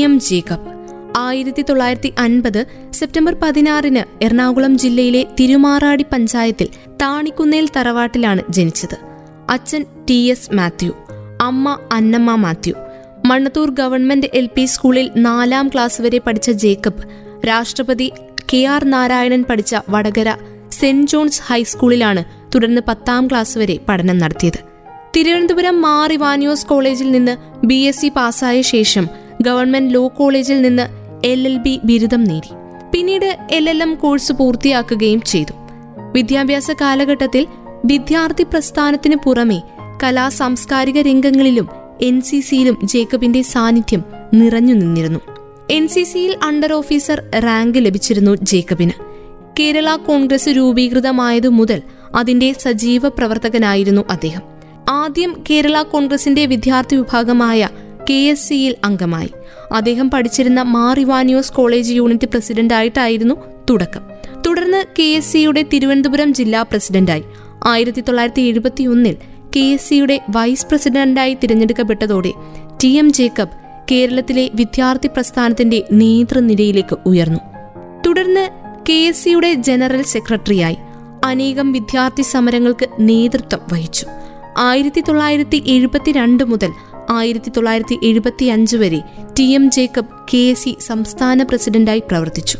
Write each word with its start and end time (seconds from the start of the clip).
M 0.00 0.20
Jacob. 0.20 0.68
ആയിരത്തി 1.16 1.62
തൊള്ളായിരത്തി 1.62 2.12
അൻപത് 2.18 2.66
സെപ്റ്റംബർ 2.92 3.36
പതിനാറിന് 3.42 4.24
എറണാകുളം 4.24 4.78
ജില്ലയിലെ 4.78 5.26
തിരുമാറാടി 5.40 6.04
പഞ്ചായത്തിൽ 6.12 6.68
താണിക്കുന്നേൽ 7.02 7.68
തറവാട്ടിലാണ് 7.76 8.42
ജനിച്ചത്. 8.50 8.96
അച്ഛൻ 9.50 9.84
ടി 10.10 10.30
എസ് 10.30 10.54
മാത്യു 10.54 10.92
അമ്മ 11.40 11.78
Annamma 11.92 12.34
Mathew. 12.34 12.74
Mannathur 13.26 13.70
government 13.70 14.26
L 14.34 14.48
P 14.54 14.64
സ്കൂളിൽ 14.64 15.10
നാലാം 15.16 15.68
ക്ലാസ് 15.68 16.02
വരെ 16.02 16.18
പഠിച്ച 16.18 16.50
ജേക്കബ് 16.50 17.04
രാഷ്ട്രപതി 17.48 18.12
കെ 18.52 18.64
ആർ 18.64 18.84
നാരായണൻ 18.84 19.44
പഠിച്ച 19.50 19.76
വടകര 19.90 20.36
സെന്റ് 20.70 21.10
ജോൺസ് 21.10 21.42
ഹൈസ്കൂളിലാണ് 21.46 22.24
തുടർന്ന് 22.54 22.80
പത്താം 22.88 23.26
ക്ലാസ് 23.26 23.58
വരെ 23.58 23.78
പഠനം 23.88 24.18
നടത്തിയത്. 24.18 24.60
തിരുവനന്തപുരം 25.16 25.80
മാർ 25.80 26.12
ഇവാനിയോസ് 26.12 26.66
കോളേജിൽ 26.66 27.10
നിന്ന് 27.10 27.66
ബി 27.66 27.74
എസ് 27.74 28.00
സി 28.00 28.08
പാസ്സായ 28.16 28.60
ശേഷം 28.60 29.08
ഗവൺമെന്റ് 29.42 29.94
ലോ 29.94 30.08
കോളേജിൽ 30.08 30.62
നിന്ന് 30.62 30.82
എൽ 31.26 31.46
എൽ 31.46 31.56
ബി 31.56 31.80
ബിരുദം 31.84 32.24
നേടി. 32.24 32.48
പിന്നീട് 32.94 33.38
എൽ 33.50 33.70
എൽ 33.70 33.82
എം 33.82 33.94
കോഴ്സ് 33.94 34.32
പൂർത്തിയാക്കുകയും 34.32 35.20
ചെയ്തു. 35.20 35.52
വിദ്യാഭ്യാസ 36.14 36.70
കാലഘട്ടത്തിൽ 36.70 37.46
വിദ്യാർത്ഥി 37.84 38.42
പ്രസ്ഥാനത്തിന് 38.42 39.16
പുറമെ 39.26 39.62
കലാ 40.02 40.28
സാംസ്കാരിക 40.28 41.00
രംഗങ്ങളിലും 41.00 41.68
എൻ 42.02 42.20
സി 42.20 42.40
സിയിലും 42.40 42.78
ജേക്കബിന്റെ 42.84 43.42
സാന്നിധ്യം 43.42 44.04
നിറഞ്ഞു 44.34 44.74
നിന്നിരുന്നു. 44.74 45.20
എൻ 45.70 45.88
സി 45.88 46.02
സിയിൽ 46.04 46.36
അണ്ടർ 46.42 46.72
ഓഫീസർ 46.72 47.22
റാങ്ക് 47.38 47.78
ലഭിച്ചിരുന്നു 47.78 48.36
ജേക്കബിന്. 48.42 48.90
കേരള 49.60 49.96
കോൺഗ്രസ് 49.96 50.48
രൂപീകൃതമായതു 50.48 51.48
മുതൽ 51.48 51.82
അതിന്റെ 52.14 52.52
സജീവ 52.52 53.08
പ്രവർത്തകനായിരുന്നു 53.08 54.04
അദ്ദേഹം. 54.10 54.42
ആദ്യം 54.90 55.44
കേരള 55.50 55.82
കോൺഗ്രസിന്റെ 55.82 56.46
വിദ്യാർത്ഥി 56.46 56.96
വിഭാഗമായ 56.96 57.68
കെ 58.10 58.14
എസ് 58.14 58.48
സിയിൽ 58.48 58.74
അംഗമായി. 58.84 59.30
അദ്ദേഹം 59.72 60.10
പഠിച്ചിരുന്ന 60.10 60.62
മാറിവാനിയോസ് 60.62 61.52
കോളേജ് 61.52 61.92
യൂണിറ്റ് 61.92 62.28
പ്രസിഡന്റായിട്ടായിരുന്നു 62.28 63.34
തുടക്കം. 63.70 64.02
തുടർന്ന് 64.46 64.84
കെ 64.98 65.02
എസ് 65.02 65.32
സിയുടെ 65.32 65.64
തിരുവനന്തപുരം 65.72 66.34
ജില്ലാ 66.34 66.62
പ്രസിഡന്റായി. 66.62 67.24
ആയിരത്തി 67.66 68.00
തൊള്ളായിരത്തി 68.00 68.42
എഴുപത്തി 68.42 68.84
ഒന്നിൽ 68.84 69.16
കെ 69.56 69.60
എസ് 69.60 69.88
സിയുടെ 69.88 70.20
വൈസ് 70.30 70.66
പ്രസിഡന്റായി 70.66 71.36
തിരഞ്ഞെടുക്കപ്പെട്ടതോടെ 71.42 72.32
ടി 72.84 72.88
എം 72.88 73.12
ജേക്കബ് 73.12 73.48
കേരളത്തിലെ 73.92 74.50
വിദ്യാർത്ഥി 74.54 75.06
പ്രസ്ഥാനത്തിന്റെ 75.06 75.84
നേതൃനിരയിലേക്ക് 75.92 76.98
ഉയർന്നു. 77.06 77.40
തുടർന്ന് 78.06 78.50
കെ 78.88 78.92
എസ് 78.92 79.24
സിയുടെ 79.24 79.54
ജനറൽ 79.54 80.02
സെക്രട്ടറിയായി 80.02 80.76
അനേകം 81.24 81.72
വിദ്യാർത്ഥി 81.72 82.22
സമരങ്ങൾക്ക് 82.22 82.88
നേതൃത്വം 83.00 83.60
വഹിച്ചു. 83.72 84.06
ആയിരത്തി 84.58 85.00
തൊള്ളായിരത്തി 85.00 85.62
എഴുപത്തിരണ്ട് 85.66 86.44
മുതൽ 86.44 86.70
ആയിരത്തി 87.10 87.50
തൊള്ളായിരത്തി 87.50 87.98
എഴുപത്തി 88.04 88.44
അഞ്ച് 88.44 88.76
വരെ 88.76 89.00
T 89.38 89.42
M 89.42 89.70
Jacob 89.70 90.26
K 90.34 90.54
C 90.54 90.76
സംസ്ഥാന 90.80 91.42
പ്രസിഡന്റായി 91.42 91.98
പ്രവർത്തിച്ചു. 91.98 92.58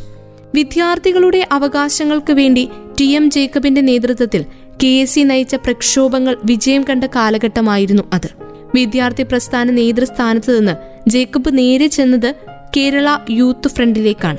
വിദ്യാർത്ഥികളുടെ 0.55 1.49
അവകാശങ്ങൾക്ക് 1.53 2.33
വേണ്ടി 2.33 2.69
ടി 3.01 3.05
എം 3.05 3.31
ജേക്കബിന്റെ 3.31 3.81
നേതൃത്വത്തിൽ 3.81 4.45
കെ 4.83 4.87
എസ് 4.87 5.15
സി 5.15 5.21
നയിച്ച 5.21 5.55
പ്രക്ഷോഭങ്ങൾ 5.55 6.37
വിജയം 6.45 6.85
കണ്ട 6.91 7.05
കാലഘട്ടമായിരുന്നു 7.05 8.03
അത്. 8.13 8.29
വിദ്യാർത്ഥി 8.75 9.23
പ്രസ്ഥാന 9.23 9.71
നേതൃസ്ഥാനത്ത് 9.71 10.59
നിന്ന് 10.59 10.77
ജേക്കബ് 11.11 11.59
നേരെ 11.59 11.87
ചെന്നത് 11.87 12.35
കേരള 12.77 13.19
യൂത്ത് 13.31 13.69
ഫ്രണ്ടിലേക്കാണ്. 13.69 14.39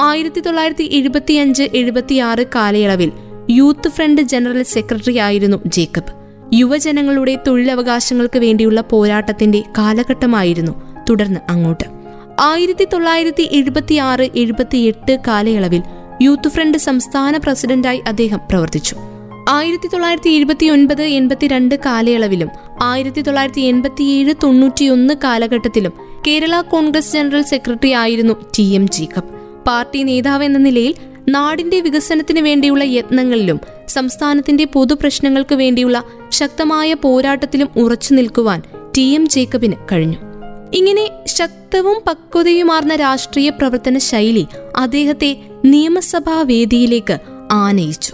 ആയിരത്തി 0.00 0.40
തൊള്ളായിരത്തി 0.40 0.88
എഴുപത്തിയഞ്ച് 0.92 1.62
എഴുപത്തിയാറ് 1.74 2.46
കാലയളവിൽ 2.54 3.12
യൂത്ത് 3.50 3.88
ഫ്രണ്ട് 3.88 4.22
ജനറൽ 4.22 4.62
സെക്രട്ടറി 4.62 5.18
ആയിരുന്നു 5.18 5.56
ജേക്കബ്. 5.66 6.15
യുവജനങ്ങളുടെ 6.54 7.38
തൊഴിലവകാശങ്ങൾക്ക് 7.46 8.38
വേണ്ടിയുള്ള 8.38 8.80
പോരാട്ടത്തിന്റെ 8.80 9.62
കാലഘട്ടമായിരുന്നു 9.78 10.72
തുടർന്ന് 11.10 11.40
അങ്ങോട്ട്. 11.48 11.84
ആയിരത്തി 12.40 12.84
തൊള്ളായിരത്തി 12.84 13.48
എഴുപത്തിയാറ് 13.52 14.30
എഴുപത്തിയെട്ട് 14.36 15.18
കാലയളവിൽ 15.28 15.82
യൂത്ത് 16.22 16.48
ഫ്രണ്ട് 16.48 16.78
സംസ്ഥാന 16.78 17.36
പ്രസിഡന്റായി 17.36 18.02
അദ്ദേഹം 18.06 18.40
പ്രവർത്തിച്ചു. 18.50 18.96
ആയിരത്തി 19.48 19.88
തൊള്ളായിരത്തി 19.88 20.30
എഴുപത്തി 20.30 20.66
ഒൻപത് 20.66 21.02
എൺപത്തിരണ്ട് 21.02 21.74
കാലയളവിലും 21.86 22.48
ആയിരത്തി 22.82 23.20
തൊള്ളായിരത്തി 23.20 23.60
എൺപത്തിയേഴ് 23.60 24.34
തൊണ്ണൂറ്റിയൊന്ന് 24.42 25.14
കാലഘട്ടത്തിലും 25.24 25.92
കേരള 26.26 26.60
കോൺഗ്രസ് 26.60 27.12
ജനറൽ 27.12 27.42
സെക്രട്ടറി 27.42 27.90
ആയിരുന്നു 27.92 28.34
ടി 28.58 28.62
എം 28.62 28.88
ജേക്കബ്. 28.88 29.24
പാർട്ടി 29.66 30.02
നേതാവ് 30.02 30.44
എന്ന 30.44 30.58
നിലയിൽ 30.58 30.94
നാടിന്റെ 31.28 31.80
വികസനത്തിന് 31.80 32.40
വേണ്ടിയുള്ള 32.40 32.84
യത്നങ്ങളിലും 32.84 33.60
സംസ്ഥാനത്തിന്റെ 33.88 34.64
പൊതുപ്രശ്നങ്ങൾക്ക് 34.64 35.54
വേണ്ടിയുള്ള 35.54 36.04
ശക്തമായ 36.28 36.94
പോരാട്ടത്തിലും 36.94 37.68
ഉറച്ചു 37.76 38.14
നിൽക്കുവാൻ 38.14 38.62
ടി 38.96 39.02
എം 39.02 39.28
ജേക്കബിന് 39.28 39.72
കഴിഞ്ഞു. 39.92 40.16
ഇങ്ങനെ 40.74 41.08
ശക്തവും 41.26 42.02
പക്വതയുമാർന്ന 42.06 42.94
രാഷ്ട്രീയ 42.94 43.50
പ്രവർത്തന 43.50 43.98
ശൈലി 43.98 44.46
അദ്ദേഹത്തെ 44.76 45.36
നിയമസഭാ 45.64 46.42
വേദിയിലേക്ക് 46.42 47.18
ആനയിച്ചു. 47.50 48.12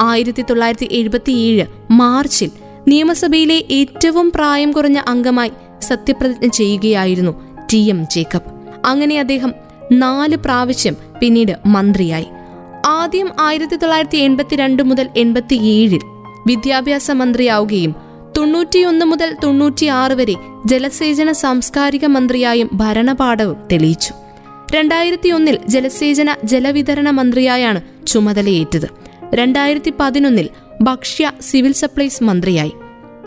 ആയിരത്തി 0.00 0.42
തൊള്ളായിരത്തി 0.42 0.88
എഴുപത്തിയേഴ് 0.92 1.66
മാർച്ചിൽ 1.90 2.50
നിയമസഭയിലെ 2.88 3.64
ഏറ്റവും 3.70 4.32
പ്രായം 4.34 4.72
കുറഞ്ഞ 4.72 5.02
അംഗമായി 5.08 5.50
സത്യപ്രതിജ്ഞ 5.82 6.48
ചെയ്യുകയായിരുന്നു 6.48 7.58
ടി 7.72 7.78
എം 7.78 8.08
ജേക്കബ്. 8.10 8.80
അങ്ങനെ 8.86 9.20
അദ്ദേഹം 9.20 9.54
നാല് 9.92 10.36
പ്രാവശ്യം 10.36 10.96
പിന്നീട് 11.20 11.52
മന്ത്രിയായി. 11.66 12.26
ആദ്യം 12.86 13.32
ആയിരത്തി 13.40 13.76
തൊള്ളായിരത്തി 13.76 14.18
എൺപത്തിരണ്ട് 14.18 14.82
മുതൽ 14.82 15.08
എൺപത്തിയേഴിൽ 15.16 16.00
വിദ്യാഭ്യാസ 16.46 17.10
മന്ത്രിയാവുകയും 17.10 17.94
തൊണ്ണൂറ്റിയൊന്ന് 18.36 19.06
മുതൽ 19.06 19.36
തൊണ്ണൂറ്റിയാറ് 19.44 20.12
വരെ 20.12 20.34
ജലസേചന 20.66 21.32
സാംസ്കാരിക 21.32 22.06
മന്ത്രിയായും 22.06 22.70
ഭരണപാഠവും 22.72 23.56
തെളിയിച്ചു. 23.72 24.14
രണ്ടായിരത്തി 24.74 25.28
ഒന്നിൽ 25.28 25.58
ജലസേചന 25.68 26.36
ജലവിതരണ 26.44 27.10
മന്ത്രിയായാണ് 27.10 28.06
ചുമതലയേറ്റത്. 28.06 28.88
രണ്ടായിരത്തി 29.34 29.92
പതിനൊന്നിൽ 30.00 30.48
ഭക്ഷ്യ 30.82 31.32
സിവിൽ 31.40 31.72
സപ്ലൈസ് 31.72 32.24
മന്ത്രിയായി. 32.24 32.72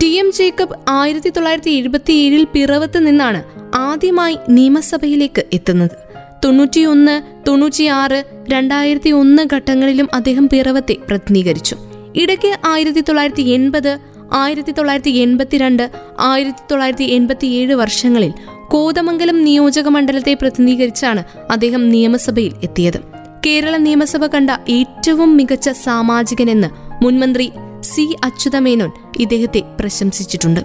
ടി 0.02 0.08
എം 0.08 0.32
ജേക്കബ് 0.32 0.76
ആയിരത്തി 0.90 1.30
തൊള്ളായിരത്തി 1.30 1.72
എഴുപത്തിയേഴിൽ 1.72 2.48
പിറവത്ത് 2.54 3.08
നിന്നാണ് 3.08 3.44
ആദ്യമായി 3.76 4.38
നിയമസഭയിലേക്ക് 4.50 5.46
എത്തുന്നത്. 5.54 6.05
തൊണ്ണൂറ്റിയൊന്ന് 6.46 7.46
തൊണ്ണൂറ്റിയാറ് 7.48 8.24
രണ്ടായിരത്തി 8.50 9.10
ഒന്ന് 9.10 9.44
ഘട്ടങ്ങളിലും 9.54 10.10
അദ്ദേഹം 10.14 10.50
പിറവത്തെ 10.50 10.96
പ്രതിനിധീകരിച്ചു. 11.10 11.76
ഇടയ്ക്ക് 12.16 12.68
ആയിരത്തി 12.68 13.02
തൊള്ളായിരത്തി 13.02 13.42
എൺപത് 13.42 14.00
ആയിരത്തി 14.34 14.72
തൊള്ളായിരത്തി 14.72 15.10
എൺപത്തിരണ്ട് 15.10 15.92
ആയിരത്തി 16.20 16.64
തൊള്ളായിരത്തി 16.72 17.04
എൺപത്തിയേഴ് 17.04 17.74
വർഷങ്ങളിൽ 17.74 18.34
കോതമംഗലം 18.68 19.46
നിയോജക 19.46 19.88
മണ്ഡലത്തെ 19.88 20.34
പ്രതിനിധീകരിച്ചാണ് 20.34 21.24
അദ്ദേഹം 21.52 21.90
നിയമസഭയിൽ 21.90 22.54
എത്തിയത്. 22.64 23.00
കേരള 23.46 23.78
നിയമസഭ 23.78 24.26
കണ്ട 24.26 24.52
ഏറ്റവും 24.70 25.38
മികച്ച 25.38 25.70
സാമാജികനെന്ന് 25.70 26.68
മുൻമന്ത്രി 27.04 27.52
സി. 27.82 28.16
അച്യുതമേനോൻ 28.24 28.92
ഇദ്ദേഹത്തെ 29.20 29.62
പ്രശംസിച്ചിട്ടുണ്ട്. 29.80 30.60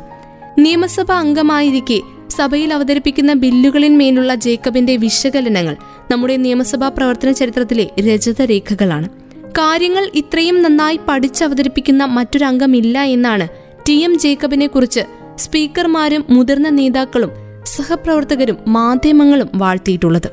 നിയമസഭ 0.59 1.13
അംഗമായിരിക്കെ 1.13 2.01
സഭയിൽ 2.31 2.75
അവതരിപ്പിക്കുന്ന 2.75 3.33
ബില്ലുകളിന്മേലുള്ള 3.33 4.35
ജേക്കബിന്റെ 4.35 4.97
വിശകലനങ്ങൾ 4.97 5.77
നമ്മുടെ 6.11 6.37
നിയമസഭാ 6.37 6.89
പ്രവർത്തന 6.89 7.31
ചരിത്രത്തിലെ 7.33 7.91
രചതരേഖകളാണ്. 8.01 9.09
കാര്യങ്ങൾ 9.49 10.11
ഇത്രയും 10.15 10.63
നന്നായി 10.63 11.01
പഠിച്ചവതരിപ്പിക്കുന്ന 11.09 12.05
മറ്റൊരംഗമില്ല 12.05 13.03
എന്നാണ് 13.03 13.49
ടി 13.89 13.93
എം 13.93 14.19
ജേക്കബിനെ 14.19 14.67
കുറിച്ച് 14.67 15.01
സ്പീക്കർമാരും 15.39 16.25
മുതിർന്ന 16.31 16.69
നേതാക്കളും 16.69 17.31
സഹപ്രവർത്തകരും 17.67 18.57
മാധ്യമങ്ങളും 18.67 19.51
വാഴ്ത്തിയിട്ടുള്ളത്. 19.55 20.31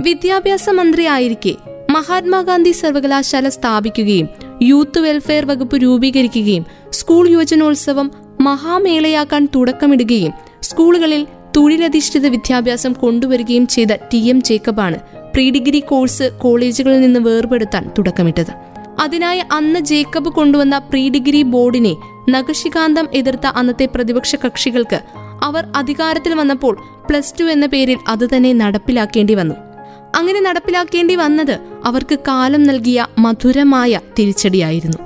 വിദ്യാഭ്യാസ 0.00 0.70
മന്ത്രി 0.70 1.04
ആയിരിക്കെ 1.04 1.54
മഹാത്മാഗാന്ധി 1.90 2.70
സർവകലാശാല 2.70 3.48
സ്ഥാപിക്കുകയും 3.48 4.28
യൂത്ത് 4.62 4.98
വെൽഫെയർ 4.98 5.44
വകുപ്പ് 5.44 5.76
രൂപീകരിക്കുകയും 5.82 6.64
സ്കൂൾ 6.90 7.28
യുവജനോത്സവം 7.28 8.10
മഹാമേളയാക്കാൻ 8.40 9.48
തുടക്കമിടുകയും 9.54 10.32
സ്കൂളുകളിൽ 10.62 11.26
തൊഴിലധിഷ്ഠിത 11.56 12.26
വിദ്യാഭ്യാസം 12.26 12.92
കൊണ്ടുവരികയും 12.92 13.66
ചെയ്ത 13.66 13.88
ടി 14.12 14.18
എം 14.18 14.42
ജേക്കബാണ് 14.42 14.98
പ്രീ 15.34 15.50
ഡിഗ്രി 15.50 15.80
കോഴ്സ് 15.80 16.30
കോളേജുകളിൽ 16.38 17.00
നിന്ന് 17.00 17.20
വേർപെടുത്താൻ 17.20 17.90
തുടക്കമിട്ടത്. 17.98 18.52
അതിനായി 19.00 19.42
അന്ന് 19.52 19.80
ജേക്കബ് 19.80 20.28
കൊണ്ടുവന്ന 20.28 20.78
പ്രീ 20.78 21.08
ഡിഗ്രി 21.08 21.42
ബോർഡിനെ 21.42 21.96
നഖശികാന്തം 22.30 23.08
എതിർത്ത 23.14 23.46
അന്നത്തെ 23.46 23.88
പ്രതിപക്ഷ 23.94 24.36
കക്ഷികൾക്ക് 24.44 25.00
അവർ 25.42 25.64
അധികാരത്തിൽ 25.76 26.34
വന്നപ്പോൾ 26.34 26.78
പ്ലസ് 27.10 27.34
ടു 27.40 27.44
എന്ന 27.44 27.66
പേരിൽ 27.66 27.98
അത് 28.08 28.36
തന്നെ 28.36 28.52
നടപ്പിലാക്കേണ്ടി 28.52 29.34
വന്നു. 29.34 29.54
അങ്ങനെ 30.16 30.40
നടപ്പിലാക്കേണ്ടി 30.40 31.16
വന്നത് 31.16 31.58
അവർക്ക് 31.84 32.18
കാലം 32.28 32.62
നൽകിയ 32.62 33.06
മധുരമായ 33.18 34.00
തിരിച്ചടിയായിരുന്നു. 34.18 34.96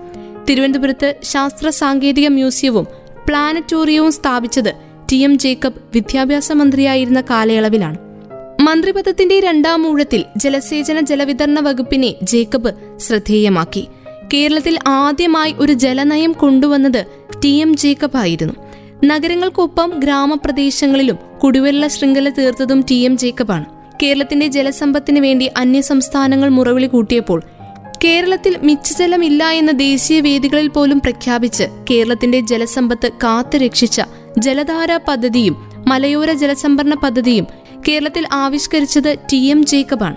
തിരുവനന്തപുരത്ത് 0.49 1.15
ശാസ്ത്ര 1.23 1.69
സാങ്കേതിക 1.69 2.29
മ്യൂസിയവും 2.29 2.87
പ്ലാനറ്റോറിയവും 3.29 4.13
സ്ഥാപിച്ചത് 4.13 4.92
ടി 5.13 5.17
എം 5.17 5.39
ജേക്കബ് 5.39 5.73
വിദ്യാഭ്യാസ 5.95 6.53
മന്ത്രിയായിരുന്ന 6.53 7.21
കാലയളവിലാണ്. 7.21 7.97
മന്ത്രിപദത്തിന്റെ 8.61 9.41
രണ്ടാം 9.41 9.83
മൂഴത്തിൽ 9.83 10.25
ജലസേചന 10.37 11.01
ജലവിതരണ 11.01 11.61
വകുപ്പിനെ 11.61 12.15
ജേക്കബ് 12.23 12.73
ശ്രദ്ധേയമാക്കി. 12.99 13.87
കേരളത്തിൽ 14.35 14.79
ആദ്യമായി 14.87 15.55
ഒരു 15.59 15.73
ജലനയം 15.73 16.33
കൊണ്ടുവന്നത് 16.33 17.07
ടി 17.45 17.49
എം 17.49 17.77
ജേക്കബ് 17.77 18.17
ആയിരുന്നു. 18.17 18.53
നഗരങ്ങൾക്കൊപ്പം 19.05 19.93
ഗ്രാമപ്രദേശങ്ങളിലും 19.99 21.19
കുടിവെള്ള 21.45 21.89
ശൃംഖല 21.89 22.29
തീർത്തതും 22.29 22.85
ടി 22.91 22.95
എം 22.95 23.17
ജേക്കബാണ്. 23.17 23.65
കേരളത്തിന്റെ 24.03 24.47
ജലസമ്പത്തിന് 24.47 25.21
വേണ്ടി 25.21 25.51
അന്യസംസ്ഥാനങ്ങൾ 25.57 26.49
മുറവിളി 26.49 26.87
കൂട്ടിയപ്പോൾ 26.87 27.43
കേരളത്തിൽ 28.05 28.57
മിച്ചജലമില്ല 28.63 29.45
എന്ന 29.45 29.73
ദേശീയ 29.73 30.21
വേദികളിൽ 30.21 30.69
പോലും 30.69 31.01
പ്രഖ്യാപിച്ച് 31.01 31.65
കേരളത്തിന്റെ 31.91 32.41
ജലസമ്പത്ത് 32.41 33.11
കാത്തുരക്ഷിച്ച 33.13 34.03
ജലധാര 34.39 34.97
പദ്ധതിയും 34.97 35.85
മലയോര 35.89 36.33
ജലസംഭരണ 36.33 36.95
പദ്ധതിയും 36.95 37.47
കേരളത്തിൽ 37.89 38.27
ആവിഷ്കരിച്ചത് 38.33 39.17
ടി 39.33 39.37
എം 39.37 39.67
ജേക്കബാണ്. 39.67 40.17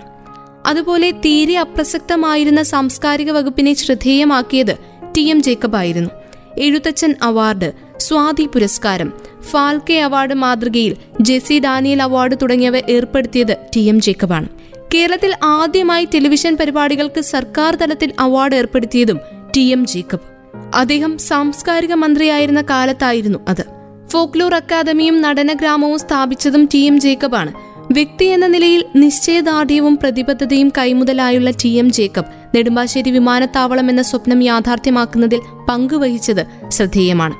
അതുപോലെ 0.66 1.10
തീരെ 1.10 1.58
അപ്രസക്തമായിരുന്ന 1.58 2.62
സാംസ്കാരിക 2.62 3.30
വകുപ്പിനെ 3.30 3.74
ശ്രദ്ധേയമാക്കിയത് 3.74 4.78
ടി 5.16 5.20
എം 5.20 5.42
ജേക്കബായിരുന്നു. 5.42 6.10
എഴുത്തച്ഛൻ 6.58 7.14
അവാർഡ് 7.22 7.72
സ്വാതി 7.98 8.46
പുരസ്കാരം 8.46 9.12
ഫാൽക്കെ 9.40 9.94
അവാർഡ് 9.94 10.34
മാതൃകയിൽ 10.34 10.96
ജെസി 11.20 11.58
ഡാനിയൽ 11.58 12.02
അവാർഡ് 12.02 12.36
തുടങ്ങിയവ 12.42 12.76
ഏർപ്പെടുത്തിയത് 12.76 13.56
ടി 13.76 13.80
എം 13.80 14.00
ജേക്കബാണ്. 14.00 14.48
കേരളത്തിൽ 14.94 15.34
ആദ്യമായി 15.42 16.04
ടെലിവിഷൻ 16.04 16.56
പരിപാടികൾക്ക് 16.56 17.20
സർക്കാർ 17.20 17.74
തലത്തിൽ 17.74 18.12
അവാർഡ് 18.20 18.54
ഏർപ്പെടുത്തിയതും 18.54 19.20
ടി 19.56 19.60
എം 19.60 19.86
ജേക്കബ്. 19.86 20.36
അദ്ദേഹം 20.74 21.18
സാംസ്കാരിക 21.18 21.94
മന്ത്രിയായിരുന്ന 21.94 22.62
കാലത്തായിരുന്നു 22.62 23.38
അത്. 23.48 23.75
ഫോക്ലോർ 24.10 24.54
അക്കാദമിയും 24.54 25.22
നടനഗ്രാമവും 25.22 25.98
സ്ഥാപിച്ചതും 25.98 26.68
ടി 26.74 26.78
എം 26.78 27.00
ജേക്കബാണ്. 27.00 27.52
വ്യക്തി 27.92 28.24
എന്ന 28.24 28.46
നിലയിൽ 28.46 28.84
നിശ്ചയദാർഢ്യവും 28.96 29.98
പ്രതിബദ്ധതയും 30.02 30.72
കൈമുതലായുള്ള 30.78 31.50
ടി 31.50 31.68
എം 31.68 31.92
ജേക്കബ് 31.92 32.56
നെടുമ്പാശ്ശേരി 32.56 33.10
വിമാനത്താവളം 33.10 33.90
എന്ന 33.90 34.02
സ്വപ്നം 34.02 34.42
യാഥാർത്ഥ്യമാക്കുന്നതിൽ 34.42 35.40
പങ്കുവഹിച്ചത് 35.68 36.70
ശ്രദ്ധേയമാണ്. 36.70 37.34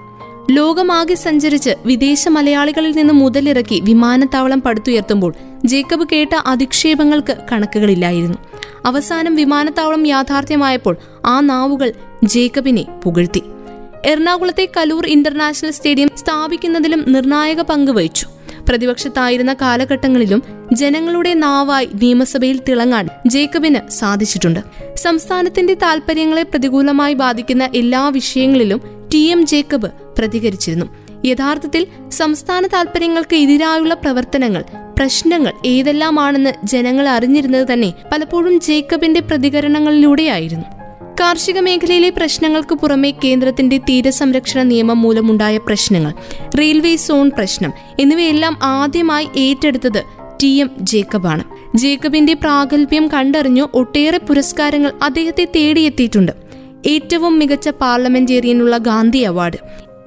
ലോകമാകെ 0.51 1.15
സഞ്ചരിച്ച് 1.15 1.71
വിദേശ 1.87 2.29
മലയാളികളിൽ 2.29 2.93
നിന്ന് 2.97 3.15
മുതലിറക്കി 3.15 3.81
വിമാനത്താവളം 3.81 4.61
പടുത്തുയർത്തുമ്പോൾ 4.61 5.35
ജേക്കബ് 5.65 6.09
കേട്ട 6.13 6.31
അധിക്ഷേപങ്ങൾക്ക് 6.47 7.37
കണക്കുകളില്ലായിരുന്നു. 7.53 8.39
അവസാനം 8.87 9.35
വിമാനത്താവളം 9.35 10.07
യാഥാർത്ഥ്യമായപ്പോൾ 10.07 10.97
ആ 11.27 11.41
നാവുകൾ 11.41 11.93
ജേക്കബിനെ 12.25 12.85
പുകഴ്ത്തി. 13.05 13.43
എറണാകുളത്തെ 14.04 14.69
കലൂർ 14.76 15.06
ഇന്റർനാഷണൽ 15.06 15.70
സ്റ്റേഡിയം 15.70 16.10
സ്ഥാപിക്കുന്നതിലും 16.16 17.04
നിർണായക 17.08 17.60
പങ്ക് 17.62 17.90
വഹിച്ചു. 17.90 18.26
പ്രതിപക്ഷത്തായിരുന്ന 18.69 19.54
കാലഘട്ടങ്ങളിലും 19.54 20.43
ജനങ്ങളുടെ 20.72 21.34
നാവായി 21.34 21.88
നിയമസഭയിൽ 22.02 22.60
തിളങ്ങാൻ 22.69 23.08
ജേക്കബിന് 23.26 23.90
സാധിച്ചിട്ടുണ്ട്. 23.90 24.60
സംസ്ഥാനത്തിന്റെ 24.96 25.75
താൽപര്യങ്ങളെ 25.75 26.43
പ്രതികൂലമായി 26.43 27.14
ബാധിക്കുന്ന 27.14 27.70
എല്ലാ 27.75 28.08
വിഷയങ്ങളിലും 28.08 29.08
ടി 29.14 29.19
എം 29.19 29.46
ജേക്കബ് 29.46 29.88
പ്രതികരിച്ചിരുന്നു. 30.19 30.87
യഥാർത്ഥത്തിൽ 31.25 31.87
സംസ്ഥാന 32.08 32.66
താൽപര്യങ്ങൾക്ക് 32.66 33.37
എതിരായുള്ള 33.37 33.94
പ്രവർത്തനങ്ങൾ 33.94 34.64
പ്രശ്നങ്ങൾ 34.98 35.52
ഏതെല്ലാമാണെന്ന് 35.66 36.50
ജനങ്ങൾ 36.64 37.08
അറിഞ്ഞിരുന്നത് 37.08 37.72
തന്നെ 37.72 37.93
പലപ്പോഴും 38.12 38.60
ജേക്കബിന്റെ 38.60 39.20
പ്രതികരണങ്ങളിലൂടെയായിരുന്നു. 39.20 40.75
കാർഷിക 41.21 41.59
മേഖലയിലെ 41.59 42.11
പ്രശ്നങ്ങൾക്ക് 42.11 42.75
പുറമെ 42.75 43.11
കേന്ദ്രത്തിന്റെ 43.25 43.77
തീരസംരക്ഷണ 43.79 44.63
നിയമം 44.63 45.03
മൂലമുണ്ടായ 45.03 45.57
പ്രശ്നങ്ങൾ 45.57 46.13
റെയിൽവേ 46.59 46.97
സോൺ 46.97 47.31
പ്രശ്നം 47.31 47.73
എന്നിവയെല്ലാം 48.01 48.59
ആദ്യമായി 48.63 49.29
ഏറ്റെടുത്തത് 49.37 50.03
ടി 50.43 50.47
എം 50.47 50.71
ജേക്കബാണ്. 50.81 51.45
ജേക്കബിന്റെ 51.77 52.35
പ്രാഗൽഭ്യം 52.35 53.09
കണ്ടറിഞ്ഞു 53.09 53.69
ഒട്ടേറെ 53.75 54.19
പുരസ്കാരങ്ങൾ 54.19 54.93
അദ്ദേഹത്തെ 55.03 55.45
തേടിയെത്തിയിട്ടുണ്ട്. 55.57 56.33
ഏറ്റവും 56.87 57.39
മികച്ച 57.39 57.69
പാർലമെന്റേറിയനുള്ള 57.69 58.77
ഗാന്ധി 58.77 59.19
അവാർഡ് 59.19 59.57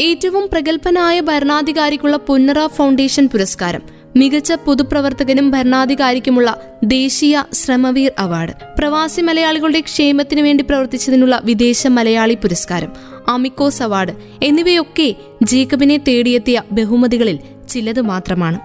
ഏറ്റവും 0.01 0.49
പ്രഗത്ഭനായ 0.51 1.19
ഭരണാധികാരിക്കുള്ള 1.19 2.17
പുന്നറ 2.17 2.67
ഫൗണ്ടേഷൻ 2.67 3.27
പുരസ്കാരം 3.27 3.98
മികച്ച 4.17 4.53
പൊതുപ്രവർത്തകനും 4.53 5.51
ഭരണാധികാരിക്കുമുള്ള 5.51 6.61
ദേശീയ 6.83 7.43
ശ്രമവീർ 7.53 8.11
അവാർഡ്. 8.19 8.53
പ്രവാസി 8.77 9.21
മലയാളികളുടെ 9.21 9.79
ക്ഷേമത്തിനു 9.79 10.41
വേണ്ടി 10.41 10.63
പ്രവർത്തിച്ചതിനുള്ള 10.63 11.41
വിദേശ 11.43 11.87
മലയാളി 11.87 12.33
പുരസ്കാരം 12.33 12.91
അമിക്കോസ് 13.27 13.83
അവാർഡ് 13.83 14.13
എന്നിവയൊക്കെ 14.43 15.15
ജേക്കബിനെ 15.43 15.97
തേടിയെത്തിയ 15.97 16.61
ബഹുമതികളിൽ 16.71 17.39
ചിലത് 17.69 18.01
മാത്രമാണ്. 18.01 18.59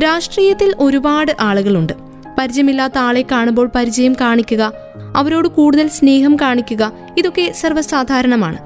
രാഷ്ട്രീയത്തിൽ 0.00 0.74
ഒരുപാട് 0.78 1.32
ആളുകളുണ്ട്. 1.40 1.92
പരിചയമില്ലാത്ത 2.38 2.98
ആളെ 2.98 3.24
കാണുമ്പോൾ 3.32 3.70
പരിചയം 3.74 4.16
കാണിക്കുക 4.20 4.72
അവരോട് 5.16 5.48
കൂടുതൽ 5.48 5.88
സ്നേഹം 5.88 6.36
കാണിക്കുക 6.36 6.92
ഇതൊക്കെ 7.18 7.52
സർവസാധാരണമാണ്. 7.52 8.58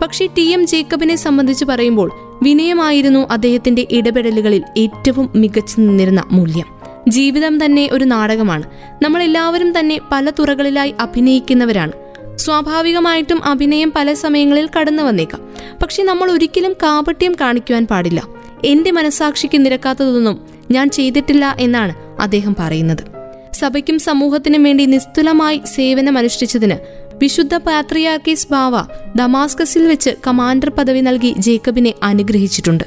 പക്ഷേ 0.00 0.26
ടി 0.26 0.42
എം 0.42 0.66
ജേക്കബിനെ 0.66 1.16
സംബന്ധിച്ച് 1.16 1.64
പറയുമ്പോൾ 1.64 2.23
വിനയമായിരുന്നു 2.44 3.28
അദ്ദേഹത്തിന്റെ 3.30 3.86
ഇടപെടലുകളിൽ 3.90 4.62
ഏറ്റവും 4.78 5.30
മികച്ചു 5.34 5.80
നിന്നിരുന്ന 5.80 6.24
മൂല്യം. 6.30 6.66
ജീവിതം 7.08 7.64
തന്നെ 7.64 7.88
ഒരു 7.92 8.04
നാടകമാണ്. 8.04 8.62
നമ്മൾ 9.02 9.22
എല്ലാവരും 9.22 9.78
തന്നെ 9.78 10.00
പല 10.12 10.30
തുറകളിലായി 10.30 10.94
അഭിനയിക്കുന്നവരാണ്. 11.00 11.92
സ്വാഭാവികമായിട്ടും 12.36 13.44
അഭിനയം 13.44 13.92
പല 13.96 14.12
സമയങ്ങളിൽ 14.12 14.68
കടന്നു 14.80 15.02
വന്നേക്കാം. 15.02 15.48
പക്ഷെ 15.82 16.02
നമ്മൾ 16.02 16.32
ഒരിക്കലും 16.32 16.72
കാപട്യം 16.72 17.36
കാണിക്കുവാൻ 17.40 17.86
പാടില്ല. 17.86 18.22
എന്റെ 18.64 18.90
മനസാക്ഷിക്ക് 18.90 19.64
നിരക്കാത്തതൊന്നും 19.64 20.40
ഞാൻ 20.70 20.90
ചെയ്തിട്ടില്ല 20.90 21.56
എന്നാണ് 21.60 21.94
അദ്ദേഹം 22.20 22.56
പറയുന്നത്. 22.58 23.14
സഭയ്ക്കും 23.52 23.98
സമൂഹത്തിനും 23.98 24.62
വേണ്ടി 24.62 24.86
നിസ്തുലമായി 24.86 25.60
സേവനമനുഷ്ഠിച്ചതിന് 25.74 27.03
വിശുദ്ധ 27.22 27.56
പാത്രിയാക്കീസ് 27.56 28.48
ബാവ 28.50 28.82
ദമാസ്കസിൽ 29.16 29.86
വെച്ച് 29.86 30.10
കമാൻഡർ 30.26 30.70
പദവി 30.70 31.00
നൽകി 31.00 31.34
ജേക്കബിനെ 31.38 31.94
അനുഗ്രഹിച്ചിട്ടുണ്ട്. 32.02 32.84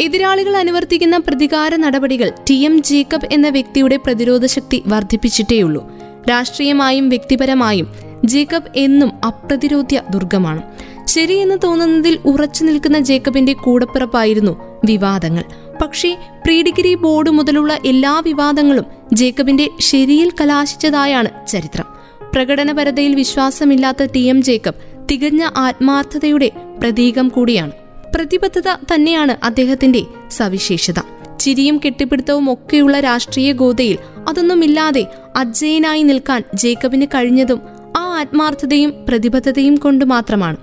എതിരാളികൾ 0.00 0.56
അനുവർത്തിക്കുന്ന 0.56 1.18
പ്രതികാര 1.18 1.76
നടപടികൾ 1.76 2.32
ടി 2.50 2.54
എം 2.54 2.82
ജേക്കബ് 2.82 3.28
എന്ന 3.32 3.48
വ്യക്തിയുടെ 3.48 3.96
പ്രതിരോധ 3.96 4.46
ശക്തി 4.46 4.82
വർദ്ധിപ്പിച്ചിട്ടേയുള്ളൂ. 4.86 5.92
രാഷ്ട്രീയമായും 6.30 7.08
വ്യക്തിപരമായും 7.08 7.88
ജേക്കബ് 8.24 8.72
എന്നും 8.76 9.12
അപ്രതിരോധ്യ 9.26 10.02
ദുർഗമാണ്. 10.10 10.62
ശരിയെന്ന് 11.06 11.58
തോന്നുന്നതിൽ 11.64 12.18
ഉറച്ചു 12.24 12.64
നിൽക്കുന്ന 12.64 12.98
ജേക്കബിന്റെ 12.98 13.52
കൂടപ്പിറപ്പായിരുന്നു 13.52 14.56
വിവാദങ്ങൾ. 14.84 15.44
പക്ഷേ 15.82 16.16
പ്രീ 16.44 16.62
ഡിഗ്രി 16.62 16.94
ബോർഡ് 16.94 17.30
മുതലുള്ള 17.30 17.78
എല്ലാ 17.86 18.22
വിവാദങ്ങളും 18.26 18.84
ജേക്കബിന്റെ 19.12 19.68
ശരിയിൽ 19.80 20.32
കലാശിച്ചതായാണ് 20.40 21.46
ചരിത്രം. 21.46 21.97
പ്രകടനപരതയിൽ 22.34 23.14
വിശ്വാസമില്ലാത്ത 23.14 24.04
ടി 24.04 24.18
എം 24.18 24.42
ജേക്കബ് 24.42 25.06
തികഞ്ഞ 25.10 25.48
ആത്മാർത്ഥതയുടെ 25.56 26.50
പ്രതീകം 26.80 27.28
കൂടിയാണ്. 27.28 27.72
പ്രതിബദ്ധത 28.14 28.68
തന്നെയാണ് 28.94 29.36
അദ്ദേഹത്തിന്റെ 29.44 30.02
സവിശേഷത. 30.30 31.00
ചിരിയും 31.40 31.80
കെട്ടിപ്പിടുത്തവും 31.86 32.52
ഒക്കെയുള്ള 32.52 33.00
രാഷ്ട്രീയ 33.00 33.52
ഗോതയിൽ 33.52 33.98
അതൊന്നുമില്ലാതെ 34.28 35.06
അജയനായി 35.36 36.02
നിൽക്കാൻ 36.02 36.42
ജേക്കബിന് 36.54 37.06
കഴിഞ്ഞതും 37.06 37.60
ആ 37.96 38.18
ആത്മാർത്ഥതയും 38.20 38.94
പ്രതിബദ്ധതയും 39.08 39.76
കൊണ്ട് 39.76 40.04
മാത്രമാണ്. 40.04 40.56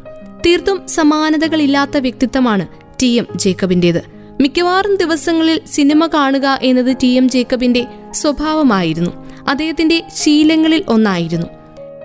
തീർത്തും 0.45 0.87
സമാനതകളില്ലാത്ത 0.87 1.97
വ്യക്തിത്വമാണ് 1.97 2.67
ടി 3.01 3.07
എം 3.07 3.27
ജേക്കബിന്റേത്. 3.35 4.01
മിക്കവാറും 4.41 4.95
ദിവസങ്ങളിൽ 4.95 5.61
സിനിമ 5.71 6.07
കാണുക 6.07 6.59
എന്നത് 6.61 6.95
ടി 7.03 7.07
എം 7.07 7.29
ജേക്കബിന്റെ 7.29 7.85
സ്വഭാവമായിരുന്നു. 8.13 9.25
അദ്ദേഹത്തിന്റെ 9.49 10.03
ശീലങ്ങളിൽ 10.15 10.83
ഒന്നായിരുന്നു. 10.87 11.47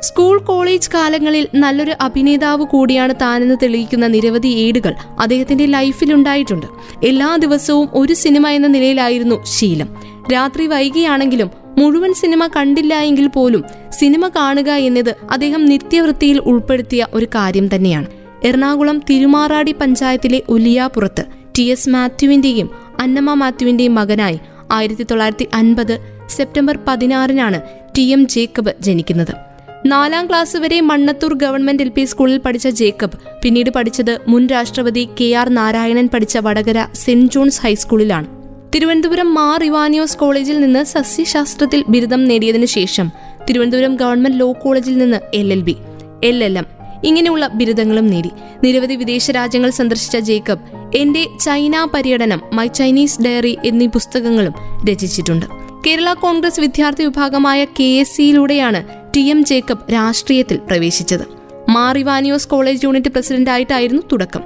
സ്കൂൾ 0.03 0.39
കോളേജ് 0.39 0.91
കാലങ്ങളിൽ 0.95 1.49
നല്ലൊരു 1.55 1.95
അഭിനേതാവ് 2.01 2.65
കൂടിയാണ് 2.65 3.15
താനെന്ന് 3.15 3.55
തെളിയിക്കുന്ന 3.63 4.07
നിരവധി 4.07 4.49
ഏടുകൾ 4.49 4.95
അദ്ദേഹത്തിന്റെ 5.21 5.67
ലൈഫിലുണ്ടായിട്ടുണ്ട് 5.67 6.67
എല്ലാ 7.07 7.37
ദിവസവും 7.37 7.89
ഒരു 7.93 8.13
സിനിമ 8.13 8.49
എന്ന 8.49 8.67
നിലയിലായിരുന്നു 8.67 9.45
ശീലം. 9.45 9.89
രാത്രി 10.33 10.67
വൈകിയാണെങ്കിലും 10.67 11.51
മുഴുവൻ 11.79 12.13
സിനിമ 12.13 12.47
കണ്ടില്ല 12.47 12.95
എങ്കിൽ 12.95 13.27
പോലും 13.27 13.65
സിനിമ 13.91 14.29
കാണുക 14.29 14.71
എന്നത് 14.71 15.17
അദ്ദേഹം 15.31 15.65
നിത്യവൃത്തിയിൽ 15.65 16.39
ഉൾപ്പെടുത്തിയ 16.39 17.07
ഒരു 17.15 17.27
കാര്യം 17.27 17.75
തന്നെയാണ്. 17.75 18.07
എറണാകുളം 18.45 19.03
തിരുമാറാടി 19.11 19.73
പഞ്ചായത്തിലെ 19.73 20.43
ഉലിയാപുറത്ത് 20.49 21.25
ടി 21.59 21.63
എസ് 21.63 21.89
മാത്യുവിന്റെയും 21.89 22.71
അന്നമ്മ 23.01 23.35
മാത്യുവിന്റെയും 23.35 23.95
മകനായി 23.95 24.41
ആയിരത്തി 24.73 25.03
തൊള്ളായിരത്തി 25.03 25.47
അൻപത് 25.55 25.99
സെപ്റ്റംബർ 26.31 26.79
പതിനാറിനാണ് 26.89 27.61
ടി 27.99 28.03
എം 28.03 28.27
ജേക്കബ് 28.27 28.73
ജനിക്കുന്നത്. 28.81 29.50
നാലാം 29.87 30.29
ക്ലാസ് 30.29 30.57
വരെ 30.57 30.81
മണ്ണത്തൂർ 30.81 31.35
ഗവൺമെന്റ് 31.35 31.83
എൽ 31.83 31.89
പി 31.89 32.05
സ്കൂളിൽ 32.05 32.39
പഠിച്ച 32.39 32.69
ജേക്കബ്. 32.69 33.41
പിന്നീട് 33.43 33.71
പഠിച്ചത് 33.71 34.19
മുൻ 34.29 34.47
രാഷ്ട്രപതി 34.47 35.09
കെ 35.21 35.35
ആർ 35.35 35.49
നാരായണൻ 35.49 36.09
പഠിച്ച 36.09 36.39
വടകര 36.39 36.87
സെന്റ് 36.95 37.33
ജോൺസ് 37.33 37.61
ഹൈസ്കൂളിലാണ്. 37.61 38.27
തിരുവനന്തപുരം 38.75 39.35
മാർ 39.35 39.65
ഇവാനിയോസ് 39.65 40.17
കോളേജിൽ 40.17 40.61
നിന്ന് 40.61 40.85
സസ്യശാസ്ത്രത്തിൽ 40.85 41.85
ബിരുദം 41.89 42.25
നേടിയതിനു 42.25 42.67
ശേഷം 42.67 43.11
തിരുവനന്തപുരം 43.49 43.97
ഗവൺമെന്റ് 43.97 44.41
ലോ 44.41 44.53
കോളേജിൽ 44.53 44.99
നിന്ന് 44.99 45.21
L 45.35 45.53
L 45.53 45.61
B 45.61 45.77
L 46.25 46.45
L 46.45 46.59
M 46.59 46.65
ഇങ്ങനെയുള്ള 47.05 47.47
ബിരുദങ്ങളും 47.47 48.07
നേടി. 48.07 48.31
നിരവധി 48.65 48.95
വിദേശ 48.95 49.31
രാജ്യങ്ങൾ 49.31 49.71
സന്ദർശിച്ച 49.71 50.17
ജേക്കബ് 50.17 50.97
എന്റെ 50.97 51.27
ചൈന 51.41 51.89
പര്യടനം 51.95 52.41
മൈ 52.53 52.67
ചൈനീസ് 52.67 53.23
ഡയറി 53.23 53.59
എന്നീ 53.65 53.87
പുസ്തകങ്ങളും 53.87 54.55
രചിച്ചിട്ടുണ്ട്. 54.91 55.47
കേരള 55.87 56.13
കോൺഗ്രസ് 56.13 56.61
വിദ്യാർത്ഥി 56.61 57.05
വിഭാഗമായ 57.05 57.65
കെ 57.65 57.85
എസ് 57.85 58.17
സിയിലൂടെയാണ് 58.17 59.00
ടി 59.17 59.21
എം 59.21 59.45
ജേക്കബ് 59.45 59.93
രാഷ്ട്രീയത്തിൽ 59.93 60.57
പ്രവേശിച്ചത്. 60.57 61.21
മാറിവാനിയോസ് 61.69 62.49
കോളേജ് 62.49 62.85
യൂണിറ്റ് 62.85 63.09
പ്രസിഡന്റായിട്ടായിരുന്നു 63.09 64.03
തുടക്കം. 64.13 64.43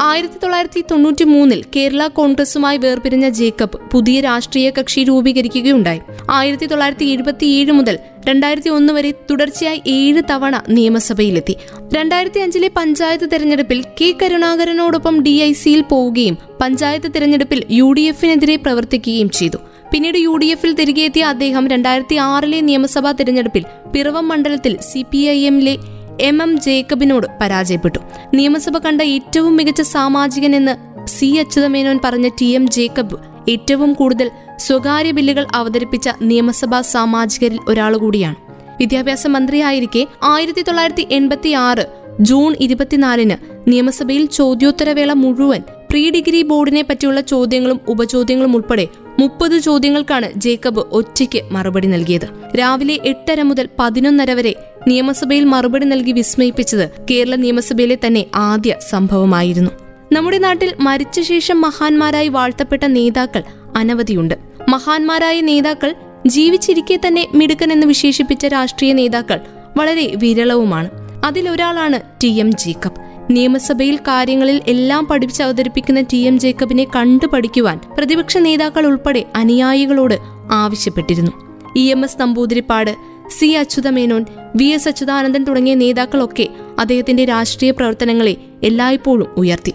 ആയിരത്തി 0.00 0.34
തൊള്ളായിരത്തി 0.42 0.84
തൊണ്ണൂറ്റി 0.90 1.24
മൂന്നിൽ 1.24 1.64
കേരള 1.76 2.06
കോൺഗ്രസുമായി 2.06 2.78
വേർപിരിഞ്ഞ 2.78 3.28
ജേക്കബ് 3.28 3.90
പുതിയ 3.92 4.20
രാഷ്ട്രീയ 4.20 4.70
കക്ഷി 4.70 5.04
രൂപീകരിക്കുകയുണ്ടായി. 5.04 6.00
ആയിരത്തി 6.30 6.66
തൊള്ളായിരത്തി 6.66 7.04
എഴുപത്തിയേഴ് 7.04 7.72
മുതൽ 7.72 7.98
രണ്ടായിരത്തി 8.28 8.68
ഒന്ന് 8.68 8.92
വരെ 8.92 9.10
തുടർച്ചയായി 9.30 9.82
ഏഴ് 9.86 10.22
തവണ 10.30 10.62
നിയമസഭയിലെത്തി. 10.68 11.56
രണ്ടായിരത്തി 11.94 12.38
അഞ്ചിലെ 12.38 12.70
പഞ്ചായത്ത് 12.76 13.28
തെരഞ്ഞെടുപ്പിൽ 13.32 13.84
കെ 14.00 14.14
കരുണാകരനോടൊപ്പം 14.22 15.22
ഡി 15.22 15.30
ഐ 15.30 15.52
സിയിൽ 15.52 15.80
പോവുകയും 15.80 16.38
പഞ്ചായത്ത് 16.60 17.14
തെരഞ്ഞെടുപ്പിൽ 17.14 17.64
യു 17.70 17.92
ഡി 17.92 18.00
എഫിനെതിരെ 18.00 18.56
പ്രവർത്തിക്കുകയും 18.56 19.30
ചെയ്തു. 19.30 19.56
പിന്നീട് 19.92 20.18
യു 20.18 20.36
ഡി 20.36 20.46
എഫിൽ 20.46 20.74
തിരികെ 20.74 21.02
എത്തിയ 21.02 21.24
അദ്ദേഹം 21.24 21.68
രണ്ടായിരത്തി 21.68 22.14
ആറിലെ 22.14 22.60
നിയമസഭാ 22.60 23.12
തിരഞ്ഞെടുപ്പിൽ 23.12 23.64
പിറവം 23.92 24.28
മണ്ഡലത്തിൽ 24.28 24.78
സി 24.80 25.04
പി 25.12 25.18
ഐ 25.18 25.46
എമ്മിലെ 25.46 25.76
എം 26.20 26.42
എം 26.42 26.58
ജേക്കബിനോട് 26.58 27.26
പരാജയപ്പെട്ടു. 27.40 27.98
നിയമസഭ 28.34 28.78
കണ്ട 28.78 29.02
ഏറ്റവും 29.02 29.56
മികച്ച 29.56 29.82
സാമാജികൻ 29.82 30.56
എന്ന് 30.56 30.74
സി 31.08 31.26
അച്യുതമേനോൻ 31.26 32.00
പറഞ്ഞ 32.04 32.28
ടി 32.40 32.46
എം 32.46 32.70
ജേക്കബ് 32.70 33.16
ഏറ്റവും 33.48 33.92
കൂടുതൽ 33.92 34.30
സ്വകാര്യ 34.58 35.10
ബില്ലുകൾ 35.10 35.46
അവതരിപ്പിച്ച 35.54 36.08
നിയമസഭാ 36.22 36.80
സാമാജികരിൽ 36.80 37.58
ഒരാളുകൂടിയാണ് 37.68 38.36
വിദ്യാഭ്യാസ 38.80 39.26
മന്ത്രിയായിരിക്കെ 39.26 40.06
ആയിരത്തി 40.22 40.62
തൊള്ളായിരത്തി 40.62 41.06
എൺപത്തി 41.10 41.48
ആറ് 41.48 41.84
ജൂൺ 42.20 42.56
ഇരുപത്തിനാലിന് 42.60 43.36
നിയമസഭയിൽ 43.68 44.26
ചോദ്യോത്തരവേള 44.26 45.12
മുഴുവൻ 45.12 45.62
പ്രീ 45.90 46.10
ഡിഗ്രി 46.10 46.42
ബോർഡിനെ 46.42 46.82
പറ്റിയുള്ള 46.82 47.20
ചോദ്യങ്ങളും 47.20 47.80
ഉപചോദ്യങ്ങളും 47.88 48.56
ഉൾപ്പെടെ 48.56 48.86
മുപ്പത് 49.20 49.58
ചോദ്യങ്ങൾക്കാണ് 49.58 50.32
ജേക്കബ് 50.36 50.78
ഒറ്റയ്ക്ക് 50.78 51.42
മറുപടി 51.52 51.88
നൽകിയത്. 51.88 52.56
രാവിലെ 52.58 52.98
എട്ടര 53.04 53.42
മുതൽ 53.42 53.68
പതിനൊന്നര 53.78 54.32
വരെ 54.32 54.54
നിയമസഭയിൽ 54.88 55.44
മറുപടി 55.44 55.86
നൽകി 55.86 56.12
വിസ്മയിപ്പിച്ചത് 56.12 56.90
കേരള 57.10 57.34
നിയമസഭയിലെ 57.34 57.98
തന്നെ 58.06 58.26
ആദ്യ 58.34 58.74
സംഭവമായിരുന്നു. 58.90 59.70
നമ്മുടെ 60.12 60.38
നാട്ടിൽ 60.38 60.74
മരിച്ച 60.80 61.20
ശേഷം 61.20 61.60
മഹാന്മാരായി 61.60 62.28
വാഴ്ത്തപ്പെട്ട 62.28 62.84
നേതാക്കൾ 62.84 63.42
അനവധിയുണ്ട്. 63.76 64.34
മഹാന്മാരായ 64.68 65.40
നേതാക്കൾ 65.40 65.94
ജീവിച്ചിരിക്കെ 66.26 67.00
തന്നെ 67.06 67.26
മിടുക്കൻ 67.34 67.72
എന്ന് 67.72 67.86
വിശേഷിപ്പിച്ച 67.86 68.46
രാഷ്ട്രീയ 68.46 68.92
നേതാക്കൾ 68.92 69.40
വളരെ 69.76 70.14
വിരളവുമാണ്. 70.16 70.90
അതിലൊരാളാണ് 71.24 72.00
ടി 72.22 72.28
എം 72.28 72.56
ജേക്കബ്. 72.56 73.07
നിയമസഭയിൽ 73.30 73.96
കാര്യങ്ങളിൽ 73.96 74.60
എല്ലാം 74.66 75.06
പഠിപ്പിച്ച് 75.06 75.42
അവതരിപ്പിക്കുന്ന 75.42 76.00
ടി 76.00 76.16
എം 76.16 76.38
ജേക്കബിനെ 76.38 76.86
കണ്ടു 76.96 77.26
പഠിക്കുവാൻ 77.26 77.80
പ്രതിപക്ഷ 77.98 78.38
നേതാക്കൾ 78.38 78.86
ഉൾപ്പെടെ 78.86 79.24
അനുയായികളോട് 79.36 80.18
ആവശ്യപ്പെട്ടിരുന്നു. 80.50 81.32
E 81.76 81.90
M 81.90 82.04
S 82.04 82.20
Namboodiripad 82.20 82.94
C 83.38 83.46
Achutha Menon 83.46 84.24
V 84.56 84.64
S 84.64 84.88
Achuthanandan 84.88 85.44
തുടങ്ങിയ 85.44 85.74
നേതാക്കളൊക്കെ 85.74 86.48
അദ്ദേഹത്തിന്റെ 86.78 87.24
രാഷ്ട്രീയ 87.24 87.70
പ്രവർത്തനങ്ങളെ 87.70 88.36
എല്ലായ്പ്പോഴും 88.64 89.26
ഉയർത്തി. 89.36 89.74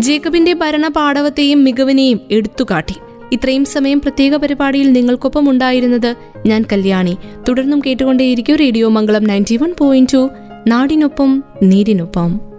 ജേക്കബിന്റെ 0.00 0.52
ഭരണ 0.52 0.88
പാടവത്തെയും 0.88 1.64
മികവിനെയും 1.64 2.20
എടുത്തുകാട്ടി. 2.30 2.94
ഇത്രയും 3.32 3.64
സമയം 3.64 4.00
പ്രത്യേക 4.00 4.36
പരിപാടിയിൽ 4.36 4.92
നിങ്ങൾക്കൊപ്പം 4.92 5.50
ഉണ്ടായിരുന്നത് 5.50 6.14
ഞാൻ 6.46 6.64
കല്യാണി. 6.72 7.16
തുടർന്നും 7.48 7.82
കേട്ടുകൊണ്ടേയിരിക്കും 7.86 8.56
radio 8.56 8.88
Mangalam 8.88 9.24
ninety 9.24 9.56
one 9.56 9.74
point 9.78 10.12
two 10.12 10.28
നാടിനൊപ്പം 10.66 11.44
നീരിനൊപ്പം. 11.62 12.53